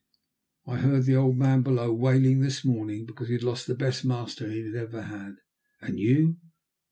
"I 0.65 0.77
heard 0.77 1.05
the 1.05 1.15
old 1.15 1.37
man 1.37 1.61
below 1.61 1.93
wailing 1.93 2.39
this 2.39 2.65
morning, 2.65 3.05
because 3.05 3.27
he 3.27 3.33
had 3.33 3.43
lost 3.43 3.67
the 3.67 3.75
best 3.75 4.03
master 4.03 4.49
he 4.49 4.65
had 4.65 4.73
ever 4.73 5.03
had." 5.03 5.35
"And 5.79 5.99
you?" 5.99 6.37